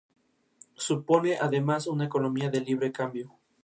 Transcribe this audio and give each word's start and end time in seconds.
Actualmente 0.01 0.81
se 0.81 0.93
encuentra 0.93 1.29
expuesto 1.31 1.53
en 1.53 1.59
el 1.59 1.63
Museo 1.63 1.93
Metropolitano 1.95 2.51
de 2.51 2.75
Nueva 2.97 3.11
York. 3.13 3.31